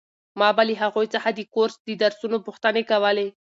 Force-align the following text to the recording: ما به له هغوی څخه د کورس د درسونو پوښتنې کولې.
ما 0.39 0.49
به 0.55 0.63
له 0.67 0.75
هغوی 0.81 1.07
څخه 1.15 1.29
د 1.33 1.39
کورس 1.53 1.75
د 1.87 1.89
درسونو 2.03 2.37
پوښتنې 2.45 2.83
کولې. 2.91 3.27